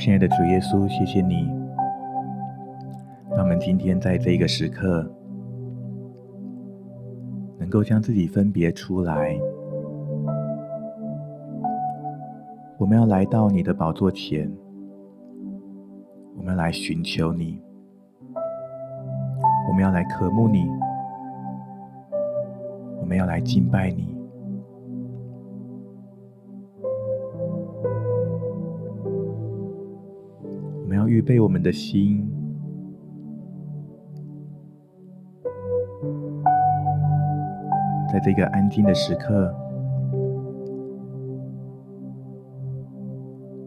[0.00, 1.46] 亲爱的主耶稣，谢谢你，
[3.32, 5.06] 让我们今天在这个时刻，
[7.58, 9.38] 能够将自己分别出来。
[12.78, 14.50] 我们要来到你的宝座前，
[16.34, 17.60] 我们要来寻求你，
[19.68, 20.66] 我们要来渴慕你，
[23.02, 24.09] 我们要来敬拜你。
[31.30, 32.28] 备我们的心，
[38.12, 39.54] 在这个安静的时刻，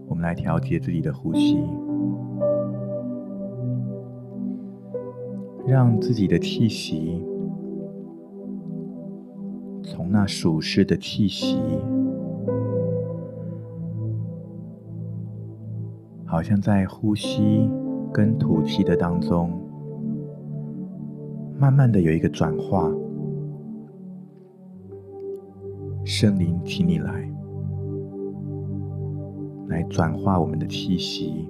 [0.10, 1.58] 我们来调节自己的呼吸，
[5.66, 7.24] 让自己的气息
[9.82, 11.64] 从那属世的气息。
[16.34, 17.70] 好像在呼吸
[18.12, 19.52] 跟吐气的当中，
[21.60, 22.92] 慢慢的有一个转化。
[26.04, 27.32] 圣灵，请你来，
[29.68, 31.48] 来转化我们的气息，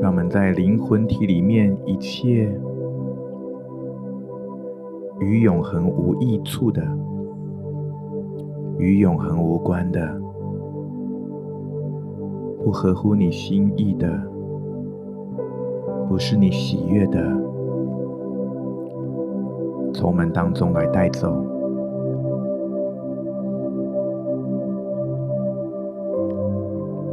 [0.00, 2.50] 让我们在灵魂体里面一切
[5.18, 6.82] 与永恒无益处的。
[8.80, 10.00] 与永恒无关的，
[12.64, 14.10] 不合乎你心意的，
[16.08, 17.20] 不是你喜悦的，
[19.92, 21.30] 从我们当中来带走，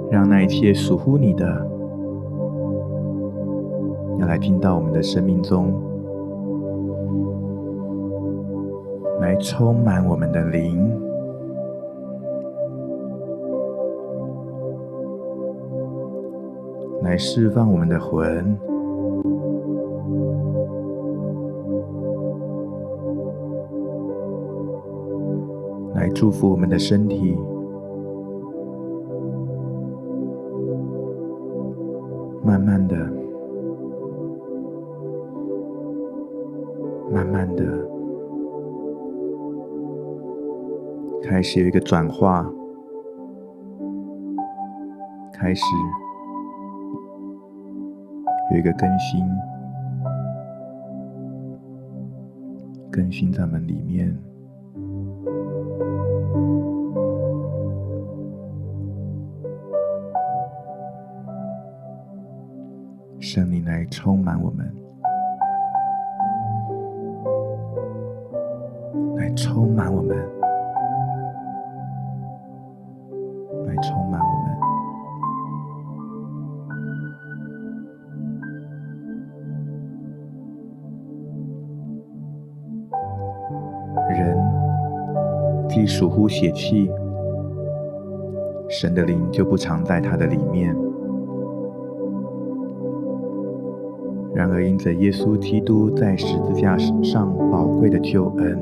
[0.09, 1.45] 让那一切属乎你的，
[4.19, 5.73] 要来进到我们的生命中，
[9.19, 11.06] 来充满我们的灵。
[17.07, 18.59] 来释放我们的魂，
[25.95, 27.37] 来祝福我们的身体，
[32.43, 32.97] 慢慢的、
[37.09, 37.63] 慢慢的，
[41.23, 42.51] 开始有一个转化，
[45.31, 45.63] 开始。
[48.51, 49.25] 有一个更新，
[52.89, 54.17] 更新在我们里面，
[85.77, 86.89] 既属乎血气，
[88.67, 90.75] 神的灵就不常在他的里面。
[94.33, 98.57] 然而，因着耶稣基督在十字架上宝贵的救恩，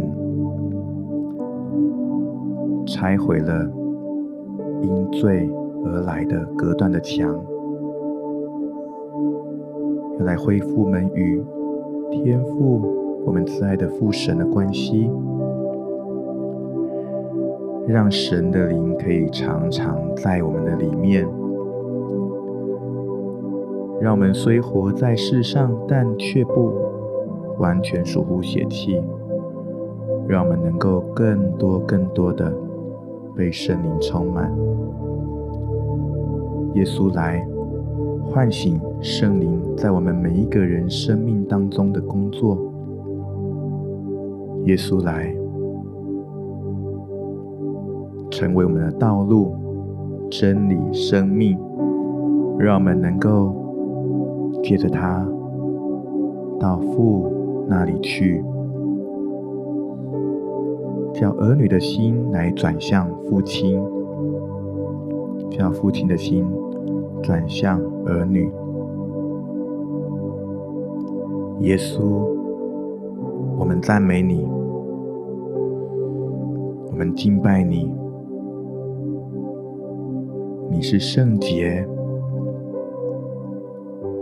[2.85, 3.65] 拆毁了
[4.81, 5.49] 因罪
[5.85, 7.33] 而来的隔断的墙，
[10.19, 11.41] 要来恢复我们与
[12.11, 12.81] 天父、
[13.25, 15.09] 我们慈爱的父神的关系。
[17.88, 21.23] 让神的灵可以常常在我们的里面，
[24.01, 26.74] 让我们虽活在世上，但却不
[27.59, 29.00] 完全属乎血气，
[30.28, 32.51] 让我们能够更多、更多的
[33.36, 34.51] 被圣灵充满。
[36.74, 37.48] 耶稣来
[38.25, 42.57] 唤醒圣灵在我们每一个人生命当中的工作。
[44.65, 45.44] 耶稣来。
[48.35, 49.55] 成为我们的道路、
[50.29, 51.57] 真理、生命，
[52.59, 53.55] 让我们能够
[54.61, 55.25] 借着它
[56.59, 57.31] 到父
[57.69, 58.43] 那里去，
[61.13, 63.81] 叫儿女的心来转向父亲，
[65.49, 66.45] 叫父亲的心
[67.23, 68.51] 转向儿女。
[71.61, 72.01] 耶稣，
[73.57, 74.45] 我们赞美你，
[76.91, 77.89] 我们敬拜你。
[80.69, 81.88] 你是圣洁，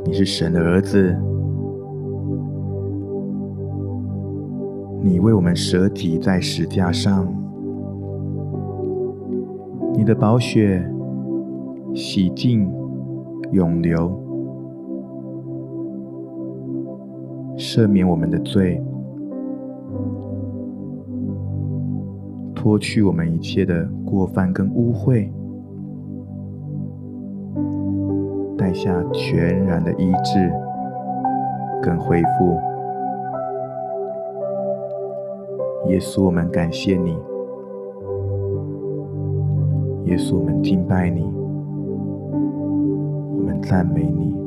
[0.05, 1.15] 你是神的儿子，
[5.01, 7.27] 你为我们舍己在十架上，
[9.95, 10.87] 你的宝血
[11.95, 12.69] 洗净
[13.51, 14.11] 永流，
[17.57, 18.81] 赦免我们的罪，
[22.53, 25.29] 脱去我们一切的过犯跟污秽，
[28.73, 30.51] 下全然的医治
[31.81, 32.59] 跟恢复。
[35.89, 37.17] 耶稣，我们感谢你。
[40.05, 41.23] 耶稣，我们敬拜你，
[43.37, 44.42] 我们赞美你。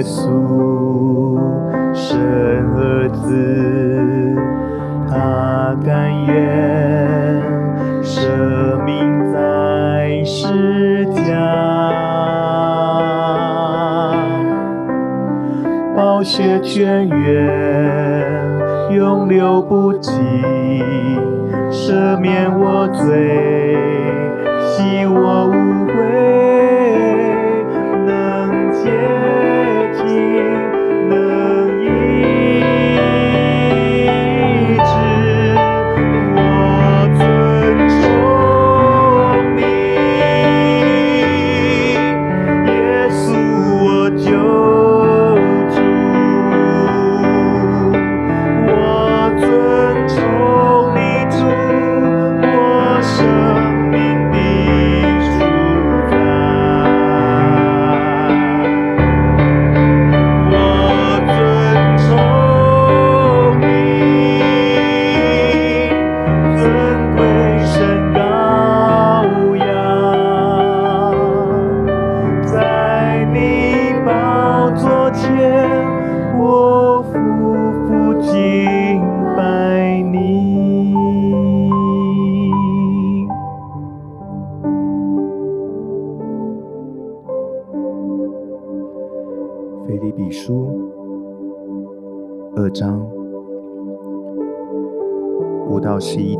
[0.00, 1.36] 耶稣
[1.92, 2.18] 生
[2.74, 4.34] 儿子
[5.06, 7.42] 他甘愿
[8.02, 11.92] 舍命在世家
[15.94, 20.12] 暴雪卷源，永流不息
[21.70, 23.49] 赦免我罪。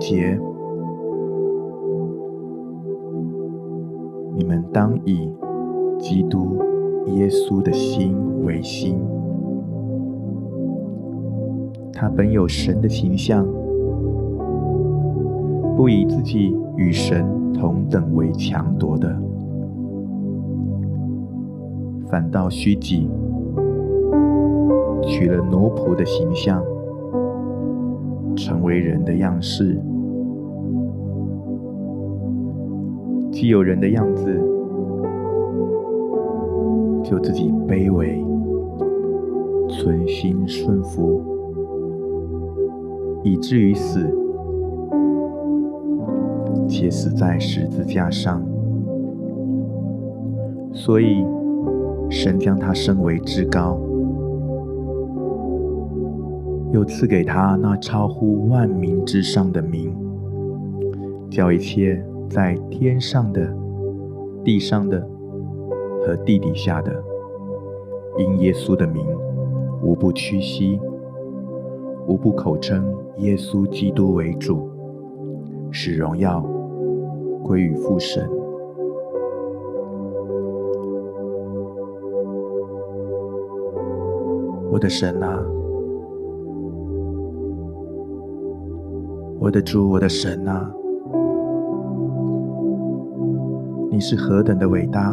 [0.00, 0.40] 节，
[4.34, 5.30] 你们当以
[5.98, 6.56] 基督
[7.08, 8.98] 耶稣的心为心。
[11.92, 13.46] 他本有神的形象，
[15.76, 19.14] 不以自己与神同等为强夺的，
[22.08, 23.06] 反倒虚己，
[25.02, 26.64] 取了奴仆的形象。
[28.36, 29.78] 成为人的样式，
[33.40, 34.38] 既有人的样子，
[37.02, 38.22] 就自己卑微，
[39.66, 41.22] 存心顺服，
[43.24, 44.06] 以至于死，
[46.68, 48.42] 且死在十字架上。
[50.74, 51.24] 所以，
[52.10, 53.80] 神将他升为至高，
[56.72, 59.96] 又赐给他那超乎万民之上的名，
[61.30, 63.52] 叫一切在天上的、
[64.44, 65.04] 地上的
[66.06, 67.02] 和地底下的，
[68.18, 69.04] 因耶稣的名，
[69.82, 70.78] 无不屈膝，
[72.06, 74.70] 无不口称耶稣基督为主，
[75.72, 76.40] 使荣耀
[77.42, 78.30] 归于父神。
[84.70, 85.44] 我的神啊，
[89.40, 90.72] 我的主，我的神啊，
[93.92, 95.12] 你是何等的伟大！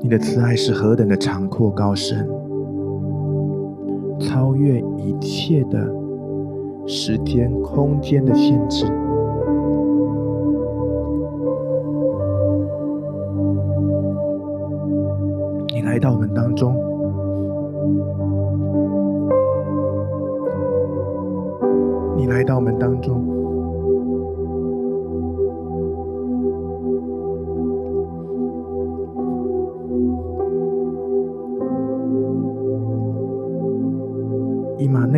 [0.00, 2.28] 你的慈爱是何等的长阔高深，
[4.20, 5.90] 超越一切的
[6.86, 8.84] 时间、空间的限制。
[15.74, 16.74] 你来到我们当中，
[22.16, 23.24] 你来到我们当中，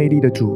[0.00, 0.48] 内利的主。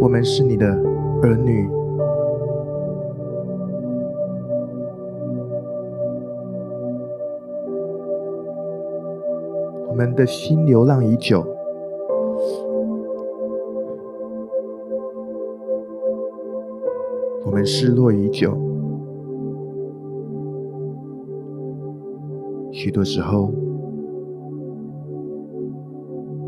[0.00, 0.66] 我们是你的
[1.22, 1.68] 儿女，
[10.04, 11.46] 们的心流浪已久，
[17.46, 18.52] 我们失落已久，
[22.72, 23.52] 许多时候，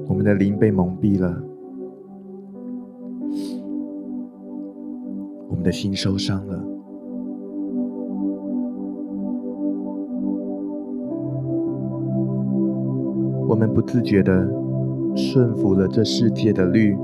[0.08, 1.40] 我们的灵被蒙蔽了。
[5.48, 6.60] 我们的心受伤了，
[13.54, 14.32] 我们不自觉地
[15.14, 16.98] 顺服了这世界的律，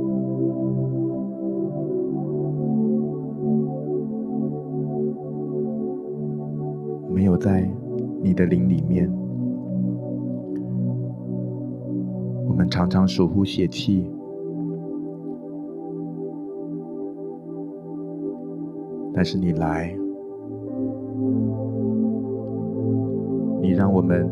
[7.15, 7.71] 没有在
[8.21, 9.09] 你的灵里面，
[12.49, 14.11] 我们常常疏忽血气。
[19.15, 19.97] 但是你来，
[23.63, 24.29] 你让我们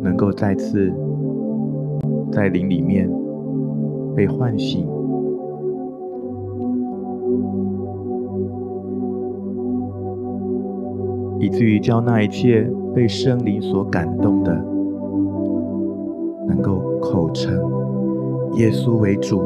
[0.00, 0.92] 能够再次
[2.32, 3.08] 在灵里面
[4.16, 4.88] 被唤醒，
[11.38, 14.52] 以至于叫那一切被圣灵所感动的，
[16.48, 17.52] 能够口称
[18.54, 19.40] 耶稣为主。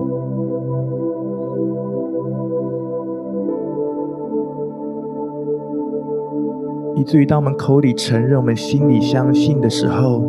[6.95, 10.23] 以至于当我们口里承认，我们心里相信的时候，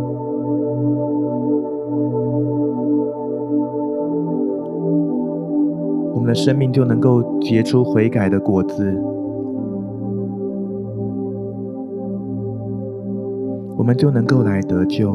[6.27, 8.93] 们的生命就能够结出悔改的果子，
[13.77, 15.09] 我们就能够来得救，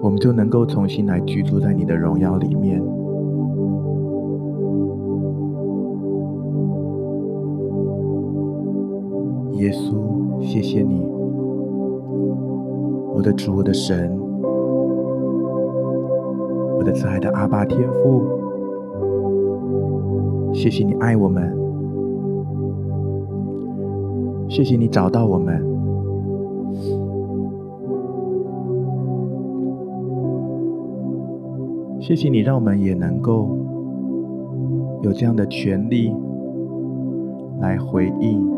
[0.00, 2.80] 我们就能够重新来居住在你的荣耀里面。
[9.54, 11.04] 耶稣，谢谢你，
[13.12, 14.16] 我的主，我的神，
[16.86, 18.22] 的慈爱的阿爸天父，
[20.54, 21.52] 谢谢你爱我们，
[24.48, 25.60] 谢谢你找到我们，
[32.00, 33.48] 谢谢你让我们也能够
[35.02, 36.14] 有这样的权利
[37.58, 38.48] 来回应。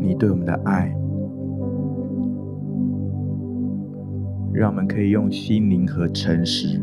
[0.00, 0.92] 你对我们的爱，
[4.52, 6.78] 让我们可以用心灵和诚实，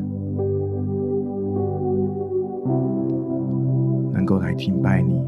[4.31, 5.21] 够来敬拜你。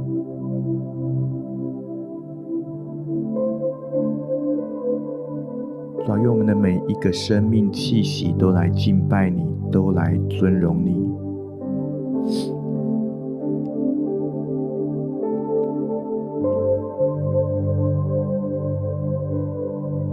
[6.06, 10.94] 主啊，愿我们的每一个生命气息都来敬拜你，都来尊荣你。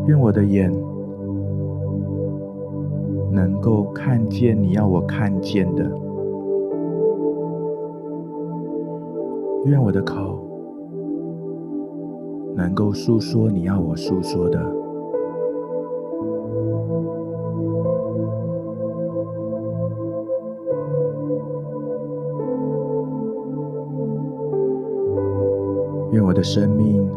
[0.07, 0.73] 愿我的眼
[3.31, 5.89] 能够看见你要我看见的，
[9.65, 10.39] 愿我的口
[12.57, 14.59] 能够诉说你要我诉说的，
[26.13, 27.09] 愿我的生命。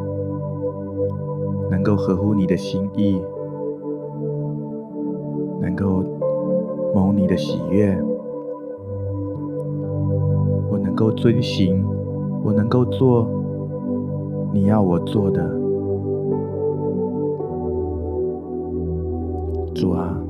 [1.71, 3.19] 能够合乎你的心意，
[5.59, 6.03] 能够
[6.93, 7.97] 蒙你的喜悦，
[10.69, 11.83] 我能够遵行，
[12.43, 13.25] 我能够做
[14.51, 15.41] 你要我做的。
[19.73, 20.21] 主啊，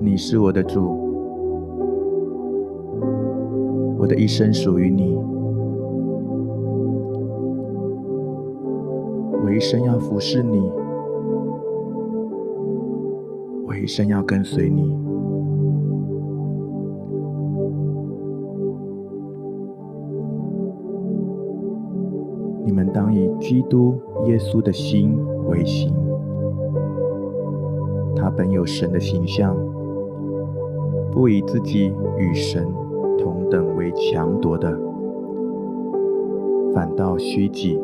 [0.00, 0.82] 你是我的主，
[3.98, 5.16] 我的一生属于你。
[9.44, 10.70] 我一生要服侍你，
[13.66, 15.05] 我一生要跟随你。
[23.48, 25.94] 基督耶稣的心为心，
[28.16, 29.56] 他本有神的形象，
[31.12, 32.66] 不以自己与神
[33.16, 34.76] 同等为强夺的，
[36.74, 37.80] 反倒虚己。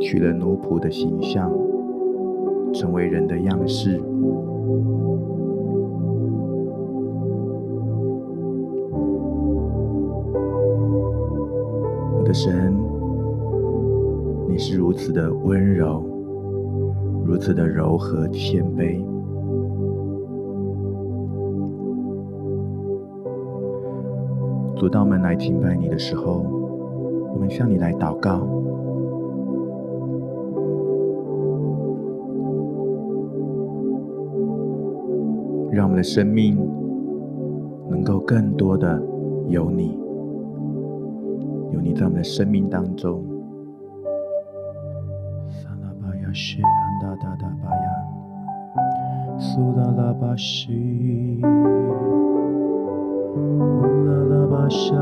[0.00, 1.50] 取了奴仆的形象，
[2.72, 4.00] 成为人的样式。
[12.14, 12.71] 我的神，
[14.76, 16.02] 如此的温柔，
[17.24, 18.98] 如此的柔和谦卑。
[24.76, 26.44] 主，当我们来敬拜你的时候，
[27.32, 28.46] 我们向你来祷告。
[35.70, 36.58] 让我们的生命
[37.88, 39.02] 能够更多的
[39.48, 39.98] 有你，
[41.72, 43.31] 有你在我们的生命当中。
[46.32, 47.86] 拉巴呀，谢安达达达巴呀，
[49.38, 51.42] 苏拉拉巴西，
[53.36, 54.96] 乌拉拉巴沙，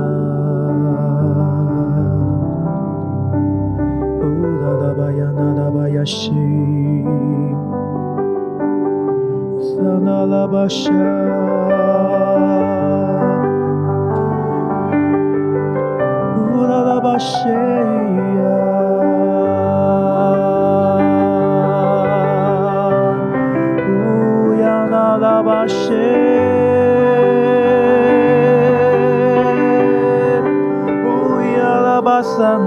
[4.22, 4.26] 乌
[4.60, 6.32] 拉拉巴呀，那拉巴呀西。
[9.62, 10.90] 乌拉拉巴沙，
[16.36, 16.60] 乌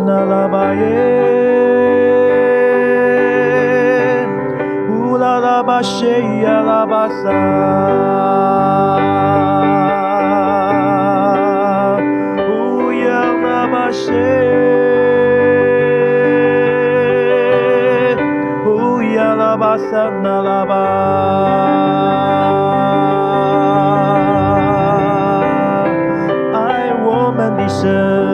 [0.06, 0.48] 那拉
[13.68, 14.12] 巴西，
[18.66, 21.73] 乌呀拉巴桑那拉巴
[27.82, 28.33] 生。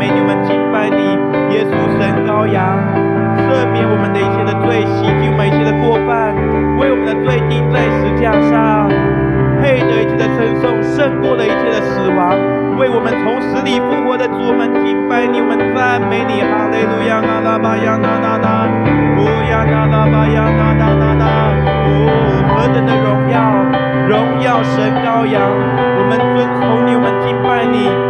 [0.00, 1.12] 美女，们敬拜你，
[1.52, 2.72] 耶稣神羔羊，
[3.36, 6.32] 赦免我们的一切的罪，洗净我们一切的过犯，
[6.80, 8.88] 为我们的罪钉在十架上，
[9.60, 12.32] 配得一切的称颂，胜过了一切的死亡，
[12.80, 18.48] 为我们从死里复活的主，们敬拜你，我们赞美你，哈利路亚，阿拉巴亚，那那那，
[19.20, 21.24] 乌亚那拉巴亚，那那那那，
[21.84, 21.92] 哦，
[22.56, 23.36] 何等的荣耀，
[24.08, 28.09] 荣耀神羔羊，我们遵从你，们敬拜你。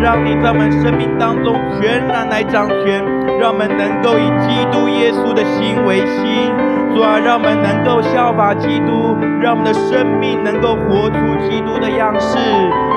[0.00, 3.02] 让你在我们生命当中全然来掌权，
[3.40, 6.52] 让我们能够以基督耶稣的心为心。
[6.94, 11.16] 主啊，让我们能够效法基督，让我们的生命能够活出
[11.48, 12.36] 基督的样式，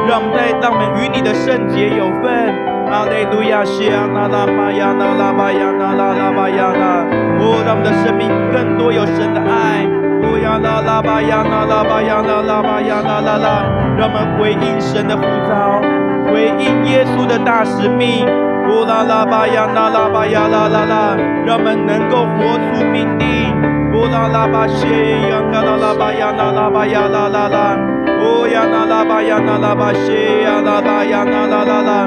[0.07, 2.51] 让我们在当我与你的圣洁有份。
[2.91, 7.07] 阿肋路亚，西亚那拉巴亚那拉巴亚那拉拉巴亚那，
[7.39, 9.87] 哦，让我们的生命更多有神的爱。
[10.27, 13.63] 乌呀那拉巴呀那拉巴亚那拉巴亚那拉拉，
[13.97, 15.94] 让我们回应神的呼召。
[16.31, 18.25] 回应耶稣的大使命。
[18.67, 23.53] 哦啦啦巴亚那拉巴亚那拉拉，让我们能够活出命定。
[23.93, 24.85] 乌拉拉巴谢
[25.29, 27.77] 呀，嘎啦啦巴呀，啦啦巴呀，啦啦啦，
[28.25, 32.05] 乌呀啦啦巴呀，啦啦巴谢呀，啦啦呀，啦啦啦啦，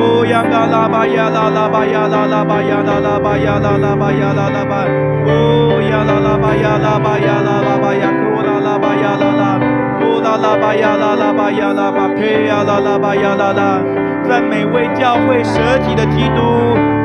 [0.00, 4.74] 乌呀嘎啦巴呀，啦啦巴呀，啦啦巴呀，啦啦巴呀，啦啦巴呀，啦啦巴，
[5.28, 9.60] 乌呀啦啦巴呀，啦巴呀，啦啦巴呀，乌拉拉巴呀，啦啦，
[10.08, 13.80] 乌拉拉巴呀，啦啦巴呀，啦巴佩呀，啦啦巴呀，啦啦，
[14.28, 16.40] 赞美为教会舍己的基督，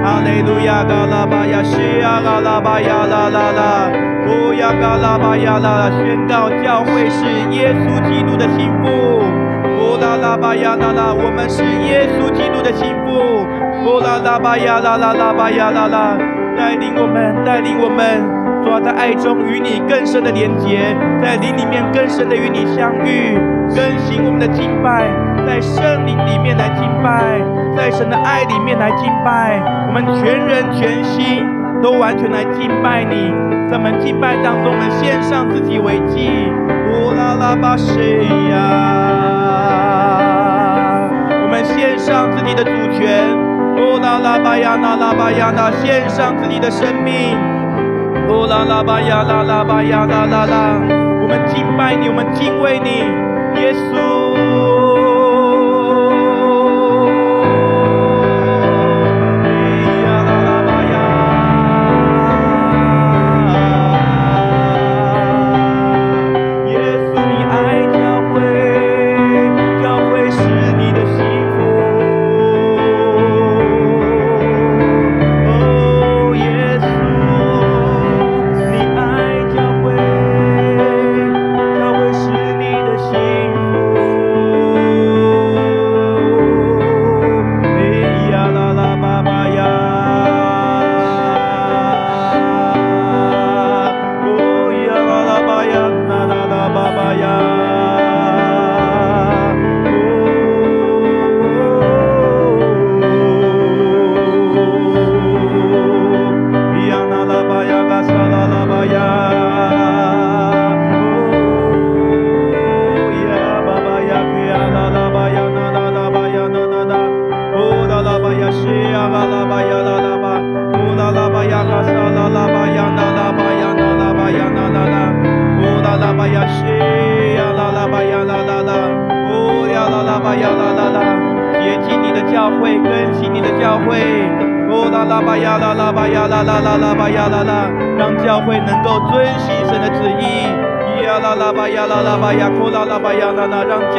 [0.03, 3.91] 哈利路亚，嘎啦巴呀，谢呀，嘎啦巴呀，啦啦啦。
[4.25, 8.87] 乌呀嘎拉巴呀啦，宣告教会是耶稣基督的新妇。
[9.77, 13.45] 哦啦啦巴呀啦啦，我们是耶稣基督的新妇。
[13.85, 16.17] 哦啦啦巴呀啦啦啦巴呀啦啦，
[16.57, 18.42] 带领我们，带领我们。
[18.63, 23.37] 主在爱中与你更深的连结，在灵里面更深的与你相遇，
[23.75, 25.07] 更新我们的敬拜，
[25.45, 27.39] 在圣灵里面来敬拜，
[27.77, 31.45] 在神的爱里面来敬拜，我们全人全心
[31.81, 33.31] 都完全来敬拜你。
[33.69, 36.51] 在我们敬拜当中，我们献上自己为祭。
[36.91, 38.59] 乌拉拉巴谁呀？
[41.43, 43.37] 我们献上自己的主权。
[43.77, 47.37] 乌拉拉巴呀那拉巴呀那，献上自己的生命。
[48.29, 50.79] 哦啦啦吧呀啦啦吧呀啦啦啦，
[51.21, 52.89] 我们敬拜你，我们敬畏你，
[53.59, 54.92] 耶稣。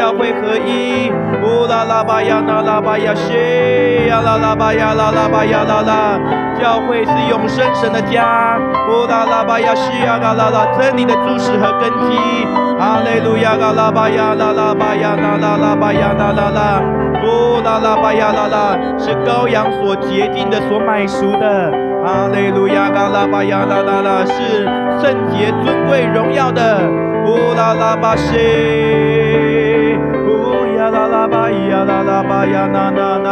[0.05, 1.11] 教会合一，
[1.43, 3.33] 乌拉拉巴亚那拉巴亚西，
[4.07, 6.21] 乌拉拉巴亚拉拉巴亚拉拉，
[6.61, 12.19] 教会是永生神的家，乌拉拉巴亚西啊拉拉，真理的柱石和根基，
[12.79, 16.83] 阿肋路亚啊拉巴亚拉拉巴亚那拉拉巴亚纳拉拉，
[17.25, 18.77] 乌拉拉巴亚拉拉。
[18.99, 21.73] 是羔羊所洁净的、所买赎的，
[22.05, 24.23] 阿肋路亚啊拉巴亚拉拉拉。
[24.27, 24.67] 是
[25.01, 26.83] 圣洁、尊贵、荣耀的，
[27.25, 29.24] 乌拉拉巴西。
[31.05, 33.29] 乌呀拉拉巴呀拉拉巴呀那那那。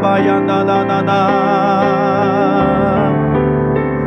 [0.00, 1.12] 巴呀那那那那，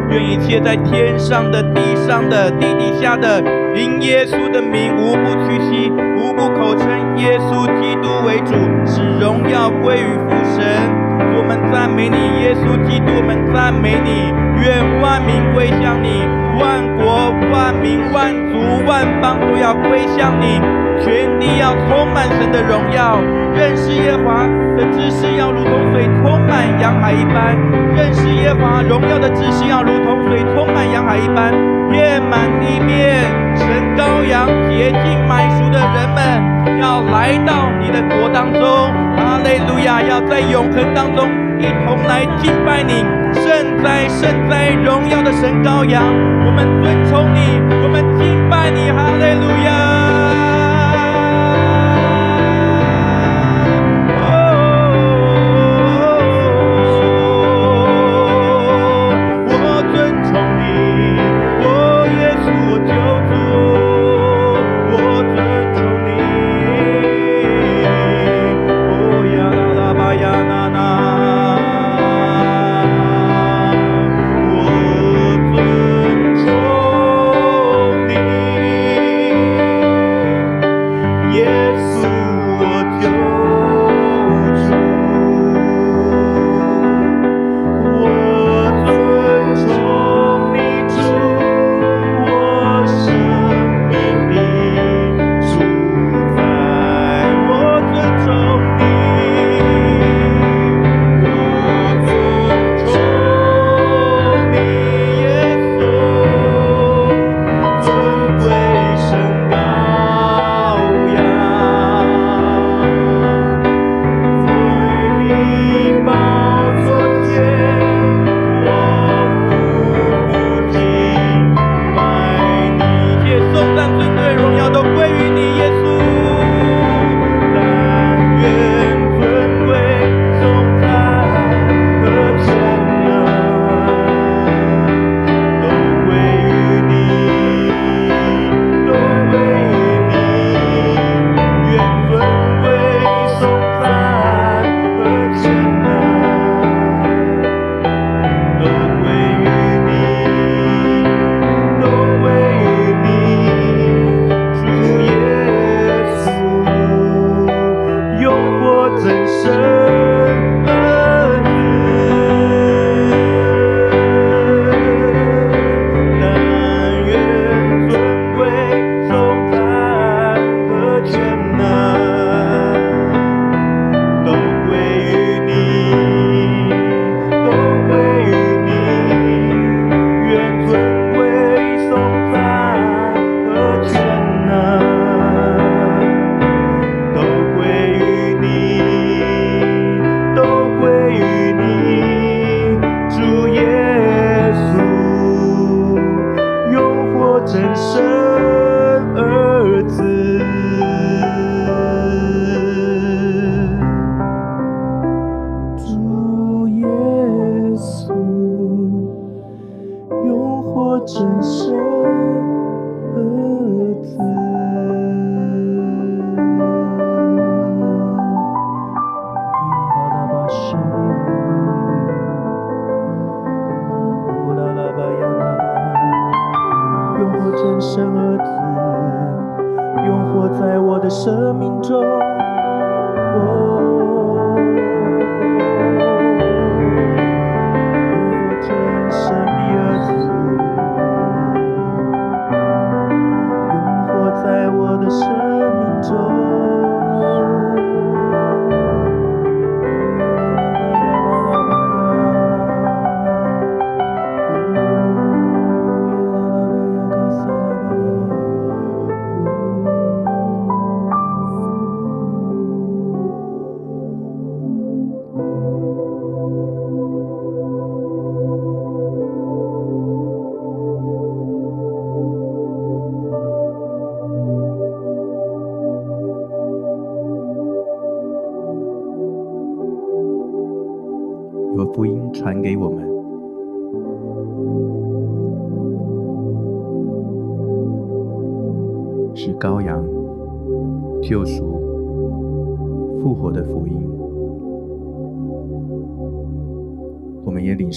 [0.09, 3.43] 愿一切在天上的、地上的、地底下的，
[3.75, 8.53] 因耶稣的名，无不屈膝，无不口称耶稣基督为主，
[8.85, 11.00] 使荣耀归于父神。
[11.35, 14.31] 我们赞美你，耶稣基督，我们赞美你。
[14.61, 16.21] 愿万民归向你，
[16.59, 20.61] 万国、万民、万族、万邦都要归向你。
[21.01, 23.17] 全地要充满神的荣耀，
[23.55, 24.45] 认识耶华
[24.77, 27.57] 的知识要如同水充满洋海一般，
[27.95, 31.51] 认识耶华荣耀的知识要如同水充满洋海一般，
[31.89, 33.25] 遍满地面。
[33.55, 33.67] 神
[33.97, 38.61] 羔羊洁净买赎的人们要来到你的国当中，
[39.31, 40.01] 哈利路亚！
[40.01, 41.25] 要在永恒当中
[41.57, 42.95] 一同来敬拜你，
[43.33, 46.03] 圣哉圣哉荣耀的神羔羊，
[46.45, 50.00] 我们尊崇你，我们敬拜你，哈利路亚。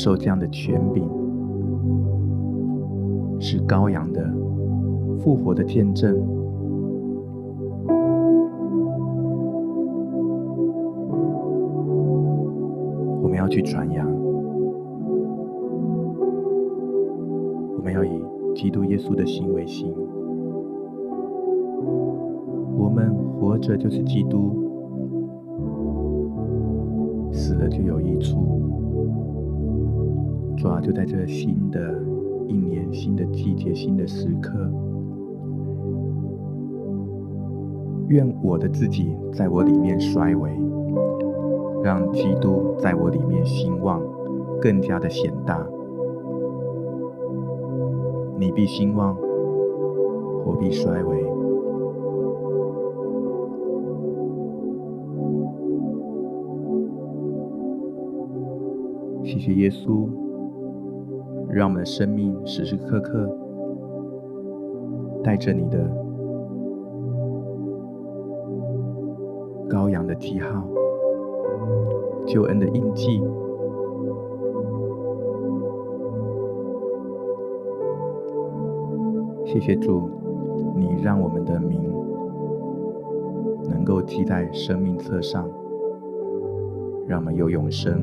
[0.04, 1.02] 受这样的权柄，
[3.40, 4.22] 是羔羊的
[5.18, 6.14] 复活的见证。
[13.22, 14.06] 我们要去传扬，
[17.78, 18.10] 我们要以
[18.54, 19.90] 基督耶稣的心为心。
[22.76, 24.52] 我们活着就是基督，
[30.64, 31.78] 主啊，就在这新的
[32.48, 34.50] 一年、新的季节、新的时刻，
[38.08, 40.50] 愿我的自己在我里面衰微。
[41.82, 44.00] 让基督在我里面兴旺，
[44.58, 45.68] 更加的显大。
[48.38, 49.14] 你必兴旺，
[50.46, 51.22] 我必衰微。
[59.24, 60.08] 谢谢耶稣，
[61.54, 63.30] 让我们的生命时时刻刻
[65.22, 65.88] 带着你的
[69.70, 70.66] 羔羊的记号。
[72.26, 73.22] 救恩的印记，
[79.44, 80.10] 谢谢主，
[80.74, 81.80] 你让我们的名
[83.70, 85.48] 能够记在生命册上，
[87.06, 88.02] 让我们有永生，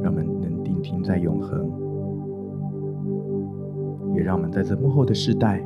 [0.00, 1.68] 让我们能定睛在永恒，
[4.14, 5.62] 也让我们在这幕后的世代，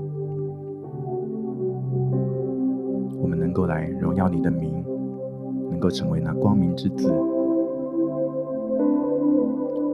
[3.20, 4.84] 我们能够来荣耀你的名。
[5.68, 7.12] 能够成为那光明之子，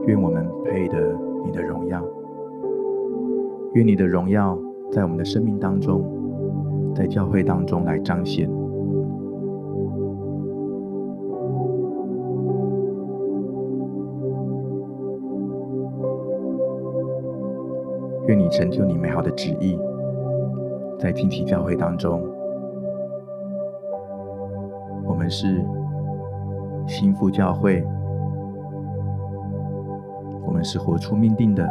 [0.05, 2.01] 愿我们配得你的荣耀，
[3.73, 4.57] 愿你的荣耀
[4.91, 6.05] 在我们的生命当中，
[6.95, 8.49] 在教会当中来彰显。
[18.53, 19.79] 成就你美好的旨意，
[20.99, 22.21] 在近期教会当中。
[25.03, 25.65] 我们是
[26.85, 27.83] 心腹教会，
[30.45, 31.67] 我们是活出命定的，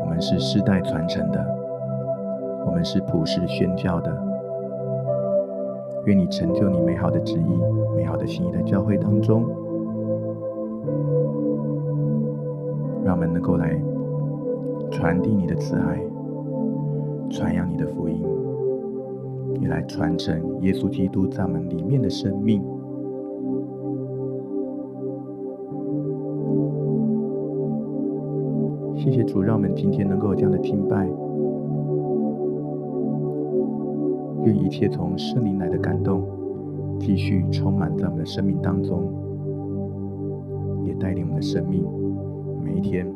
[0.00, 1.44] 我们是世代传承的，
[2.64, 4.10] 我们是普世宣教的。
[6.06, 7.60] 愿你成就你美好的旨意、
[7.94, 9.44] 美好的心意的教会当中，
[13.04, 13.78] 让我们能够来
[14.92, 15.98] 传递你的慈爱，
[17.30, 18.22] 传扬你的福音。
[19.58, 22.62] 你来传承耶稣基督在我们里面的生命。
[28.94, 31.08] 谢谢主，让我们今天能够有这样的敬拜。
[34.44, 36.22] 愿一切从圣灵来的感动，
[37.00, 39.04] 继续充满在我们的生命当中，
[40.84, 41.84] 也带领我们的生命
[42.62, 43.06] 每一天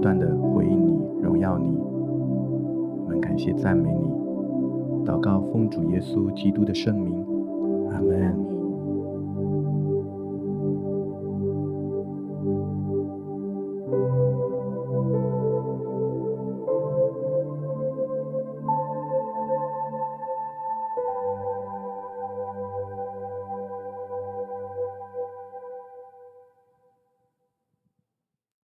[0.00, 1.76] 不断的回应你、荣耀你。
[1.76, 5.04] 我们感谢赞美你。
[5.04, 7.22] 祷告，奉主耶稣基督的圣名，
[7.92, 8.39] 阿门。